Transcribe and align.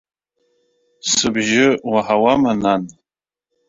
Сыбжьы 1.11 1.67
уаҳауама, 1.91 2.51
нан? 2.61 2.83